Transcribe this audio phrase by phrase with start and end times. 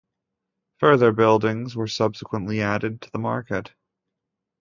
[0.79, 3.71] Further buildings were subsequently added to the market.